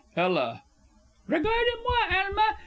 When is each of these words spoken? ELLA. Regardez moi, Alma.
ELLA. 0.17 0.63
Regardez 1.27 1.77
moi, 1.83 2.07
Alma. 2.25 2.57